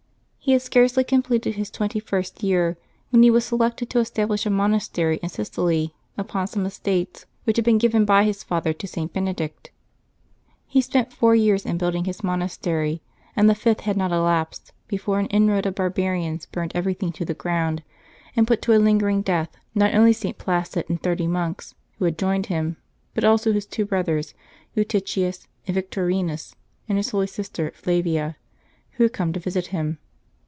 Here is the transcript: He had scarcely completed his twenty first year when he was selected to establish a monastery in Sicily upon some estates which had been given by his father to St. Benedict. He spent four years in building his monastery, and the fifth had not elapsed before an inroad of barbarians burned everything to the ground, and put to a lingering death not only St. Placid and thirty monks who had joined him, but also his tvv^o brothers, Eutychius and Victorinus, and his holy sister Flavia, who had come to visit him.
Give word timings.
He 0.43 0.53
had 0.53 0.63
scarcely 0.63 1.03
completed 1.03 1.53
his 1.53 1.69
twenty 1.69 1.99
first 1.99 2.41
year 2.41 2.75
when 3.11 3.21
he 3.21 3.29
was 3.29 3.45
selected 3.45 3.91
to 3.91 3.99
establish 3.99 4.43
a 4.43 4.49
monastery 4.49 5.19
in 5.21 5.29
Sicily 5.29 5.93
upon 6.17 6.47
some 6.47 6.65
estates 6.65 7.27
which 7.43 7.57
had 7.59 7.63
been 7.63 7.77
given 7.77 8.05
by 8.05 8.23
his 8.23 8.43
father 8.43 8.73
to 8.73 8.87
St. 8.87 9.13
Benedict. 9.13 9.69
He 10.65 10.81
spent 10.81 11.13
four 11.13 11.35
years 11.35 11.63
in 11.63 11.77
building 11.77 12.05
his 12.05 12.23
monastery, 12.23 13.03
and 13.35 13.47
the 13.47 13.53
fifth 13.53 13.81
had 13.81 13.95
not 13.95 14.11
elapsed 14.11 14.73
before 14.87 15.19
an 15.19 15.27
inroad 15.27 15.67
of 15.67 15.75
barbarians 15.75 16.47
burned 16.47 16.71
everything 16.73 17.11
to 17.13 17.23
the 17.23 17.35
ground, 17.35 17.83
and 18.35 18.47
put 18.47 18.63
to 18.63 18.73
a 18.73 18.79
lingering 18.81 19.21
death 19.21 19.55
not 19.75 19.93
only 19.93 20.11
St. 20.11 20.39
Placid 20.39 20.89
and 20.89 21.01
thirty 21.03 21.27
monks 21.27 21.75
who 21.99 22.05
had 22.05 22.17
joined 22.17 22.47
him, 22.47 22.77
but 23.13 23.23
also 23.23 23.53
his 23.53 23.67
tvv^o 23.67 23.89
brothers, 23.89 24.33
Eutychius 24.75 25.47
and 25.67 25.75
Victorinus, 25.75 26.55
and 26.89 26.97
his 26.97 27.11
holy 27.11 27.27
sister 27.27 27.71
Flavia, 27.75 28.37
who 28.93 29.03
had 29.03 29.13
come 29.13 29.31
to 29.33 29.39
visit 29.39 29.67
him. 29.67 29.99